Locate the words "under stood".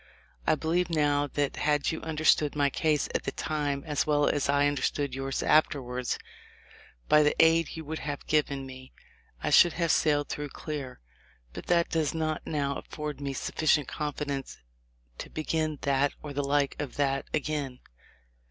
4.67-5.13